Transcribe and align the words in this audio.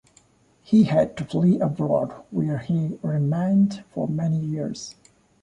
He 0.63 0.85
had 0.85 1.15
to 1.17 1.23
flee 1.25 1.59
abroad 1.59 2.11
where 2.31 2.57
he 2.57 2.97
remained 3.03 3.83
for 3.93 4.07
many 4.07 4.39
years. 4.39 4.95